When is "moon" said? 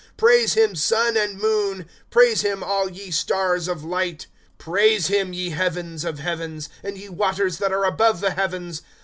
1.39-1.87